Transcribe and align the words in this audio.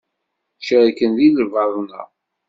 Cerken 0.67 1.11
di 1.17 1.29
lbaḍna. 1.41 2.01